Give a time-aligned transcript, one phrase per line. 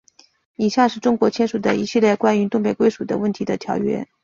[0.55, 4.07] 以下是中国签署的一系列关于东北归属问题的条约。